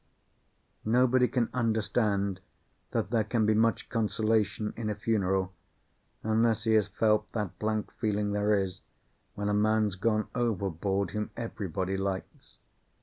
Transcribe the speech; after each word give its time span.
Nobody 0.83 1.27
can 1.27 1.47
understand 1.53 2.39
that 2.89 3.11
there 3.11 3.23
can 3.23 3.45
be 3.45 3.53
much 3.53 3.87
consolation 3.87 4.73
in 4.75 4.89
a 4.89 4.95
funeral, 4.95 5.53
unless 6.23 6.63
he 6.63 6.73
has 6.73 6.87
felt 6.87 7.31
that 7.33 7.59
blank 7.59 7.91
feeling 7.91 8.31
there 8.31 8.55
is 8.59 8.81
when 9.35 9.47
a 9.47 9.53
man's 9.53 9.95
gone 9.95 10.27
overboard 10.33 11.11
whom 11.11 11.29
everybody 11.37 11.97
likes. 11.97 12.57